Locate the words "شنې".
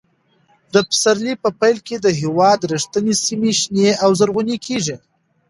3.59-3.89